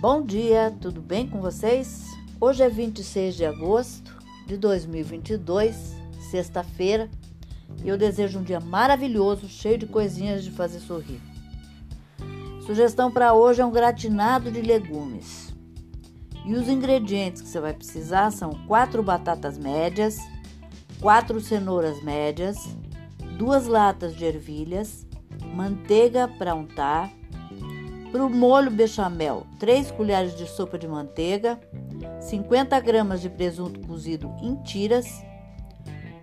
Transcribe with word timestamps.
Bom 0.00 0.22
dia, 0.22 0.72
tudo 0.80 1.00
bem 1.00 1.26
com 1.26 1.40
vocês? 1.40 2.16
Hoje 2.40 2.62
é 2.62 2.68
26 2.68 3.34
de 3.34 3.44
agosto 3.44 4.16
de 4.46 4.56
2022, 4.56 5.96
sexta-feira, 6.30 7.10
e 7.82 7.88
eu 7.88 7.98
desejo 7.98 8.38
um 8.38 8.44
dia 8.44 8.60
maravilhoso, 8.60 9.48
cheio 9.48 9.76
de 9.76 9.86
coisinhas 9.86 10.44
de 10.44 10.52
fazer 10.52 10.78
sorrir. 10.78 11.20
Sugestão 12.64 13.10
para 13.10 13.34
hoje 13.34 13.60
é 13.60 13.66
um 13.66 13.72
gratinado 13.72 14.52
de 14.52 14.62
legumes. 14.62 15.52
E 16.46 16.54
os 16.54 16.68
ingredientes 16.68 17.42
que 17.42 17.48
você 17.48 17.58
vai 17.58 17.74
precisar 17.74 18.30
são 18.30 18.50
quatro 18.68 19.02
batatas 19.02 19.58
médias, 19.58 20.16
quatro 21.00 21.40
cenouras 21.40 22.00
médias, 22.04 22.68
duas 23.36 23.66
latas 23.66 24.14
de 24.14 24.24
ervilhas, 24.24 25.04
manteiga 25.56 26.28
para 26.28 26.54
untar, 26.54 27.17
para 28.10 28.24
o 28.24 28.30
molho 28.30 28.70
bechamel, 28.70 29.46
3 29.58 29.90
colheres 29.90 30.36
de 30.36 30.46
sopa 30.46 30.78
de 30.78 30.88
manteiga, 30.88 31.60
50 32.20 32.78
gramas 32.80 33.20
de 33.20 33.28
presunto 33.28 33.80
cozido 33.80 34.34
em 34.40 34.54
tiras, 34.62 35.22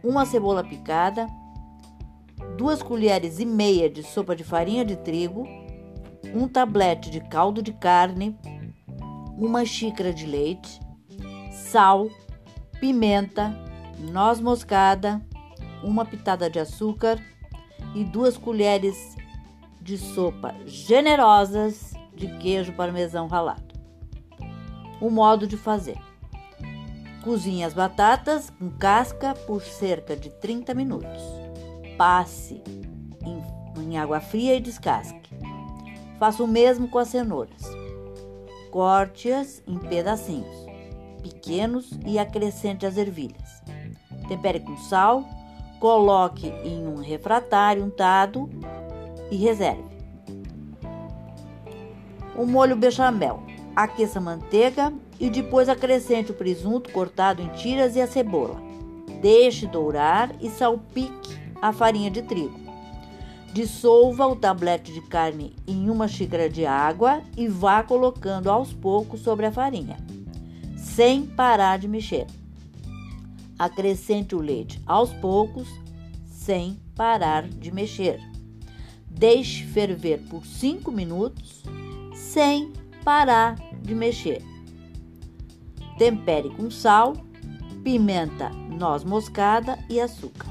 uma 0.04 0.26
cebola 0.26 0.64
picada, 0.64 1.28
2 2.58 2.82
colheres 2.82 3.40
e 3.40 3.46
meia 3.46 3.90
de 3.90 4.04
sopa 4.04 4.36
de 4.36 4.44
farinha 4.44 4.84
de 4.84 4.96
trigo, 4.96 5.48
um 6.34 6.48
tablete 6.48 7.10
de 7.10 7.22
caldo 7.22 7.62
de 7.62 7.74
carne, 7.74 8.38
uma 9.38 9.66
xícara 9.66 10.14
de 10.14 10.26
leite, 10.26 10.80
sal, 11.52 12.10
pimenta, 12.80 13.56
noz 14.12 14.40
moscada, 14.40 15.22
uma 15.84 16.06
pitada 16.06 16.50
de 16.50 16.60
açúcar 16.60 17.22
e 17.94 18.04
duas 18.04 18.38
colheres 18.38 19.16
de 19.86 20.00
sopa 20.00 20.56
generosas 20.66 21.94
de 22.16 22.28
queijo 22.40 22.74
parmesão 22.74 23.28
ralado. 23.28 23.76
O 25.00 25.12
modo 25.12 25.46
de 25.46 25.56
fazer: 25.56 26.00
cozinhe 27.24 27.64
as 27.64 27.76
batatas 27.76 28.50
com 28.50 28.72
casca 28.72 29.36
por 29.46 29.62
cerca 29.62 30.18
de 30.18 30.32
30 30.32 30.74
minutos. 30.74 31.22
Passe 31.96 32.64
em, 33.24 33.44
em 33.80 33.98
água 34.00 34.20
fria 34.20 34.56
e 34.56 34.60
descasque. 34.60 35.30
Faça 36.18 36.44
o 36.44 36.48
mesmo 36.48 36.88
com 36.88 36.98
as 36.98 37.10
cenouras. 37.10 37.62
Corte-as 38.72 39.62
em 39.68 39.78
pedacinhos 39.78 40.66
pequenos 41.22 41.92
e 42.06 42.18
acrescente 42.18 42.86
as 42.86 42.98
ervilhas. 42.98 43.62
Tempere 44.28 44.60
com 44.60 44.78
sal, 44.78 45.24
coloque 45.80 46.48
em 46.64 46.88
um 46.88 46.98
refratário 46.98 47.84
untado 47.84 48.50
e 49.32 49.36
reserve. 49.36 49.84
O 52.36 52.46
molho 52.46 52.76
bechamel. 52.76 53.42
Aqueça 53.76 54.20
a 54.20 54.22
manteiga 54.22 54.94
e 55.20 55.30
depois 55.30 55.68
acrescente 55.68 56.32
o 56.32 56.36
presunto 56.36 56.92
cortado 56.92 57.42
em 57.42 57.50
tiras 57.50 57.96
e 57.96 58.02
a 58.02 58.08
cebola. 58.08 58.62
Deixe 59.22 59.68
dourar 59.68 60.32
e 60.42 60.50
salpique 60.50 61.38
a 61.62 61.74
farinha 61.74 62.12
de 62.12 62.22
trigo. 62.22 62.60
Dissolva 63.54 64.28
o 64.28 64.36
tablete 64.36 64.94
de 64.94 65.02
carne 65.02 65.56
em 65.66 65.90
uma 65.90 66.08
xícara 66.08 66.50
de 66.50 66.66
água 66.66 67.22
e 67.38 67.48
vá 67.48 67.82
colocando 67.84 68.52
aos 68.52 68.74
poucos 68.74 69.22
sobre 69.22 69.46
a 69.46 69.52
farinha, 69.52 69.98
sem 70.76 71.26
parar 71.26 71.80
de 71.80 71.88
mexer. 71.88 72.28
Acrescente 73.58 74.36
o 74.36 74.40
leite 74.40 74.82
aos 74.86 75.14
poucos, 75.14 75.70
sem 76.26 76.78
parar 76.96 77.48
de 77.48 77.72
mexer. 77.72 78.35
Deixe 79.18 79.64
ferver 79.64 80.20
por 80.30 80.46
5 80.46 80.92
minutos 80.92 81.64
sem 82.14 82.74
parar 83.04 83.56
de 83.82 83.96
mexer. 83.96 84.42
Tempere 85.98 86.50
com 86.50 86.70
sal, 86.70 87.14
pimenta, 87.82 88.50
noz 88.50 89.06
moscada 89.06 89.80
e 89.90 90.02
açúcar. 90.02 90.50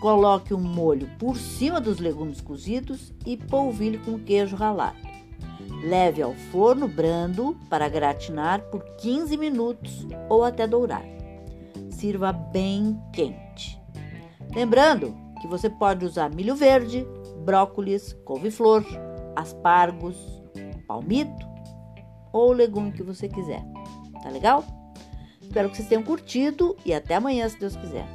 Coloque 0.00 0.52
o 0.52 0.56
um 0.56 0.60
molho 0.60 1.08
por 1.18 1.36
cima 1.36 1.80
dos 1.80 1.98
legumes 1.98 2.40
cozidos 2.40 3.12
e 3.24 3.36
polvilhe 3.36 3.98
com 3.98 4.18
queijo 4.18 4.56
ralado. 4.56 4.98
Leve 5.84 6.22
ao 6.22 6.34
forno 6.34 6.88
brando 6.88 7.56
para 7.70 7.88
gratinar 7.88 8.60
por 8.70 8.82
15 8.96 9.36
minutos 9.36 10.06
ou 10.28 10.42
até 10.42 10.66
dourar. 10.66 11.04
Sirva 11.90 12.32
bem 12.32 13.00
quente. 13.12 13.80
Lembrando 14.54 15.14
que 15.40 15.46
você 15.46 15.70
pode 15.70 16.04
usar 16.04 16.30
milho 16.30 16.56
verde, 16.56 17.06
brócolis, 17.44 18.12
couve-flor, 18.24 18.84
aspargos, 19.36 20.16
palmito 20.86 21.46
ou 22.32 22.50
o 22.50 22.52
legume 22.52 22.92
que 22.92 23.02
você 23.02 23.28
quiser. 23.28 23.62
Tá 24.22 24.30
legal? 24.30 24.64
Espero 25.40 25.70
que 25.70 25.76
vocês 25.76 25.88
tenham 25.88 26.02
curtido 26.02 26.76
e 26.84 26.92
até 26.92 27.14
amanhã, 27.14 27.48
se 27.48 27.58
Deus 27.58 27.74
quiser. 27.76 28.06